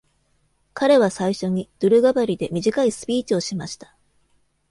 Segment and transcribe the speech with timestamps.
[0.73, 3.93] 彼は最初に、ドゥルガバリで短いスピーチをしました。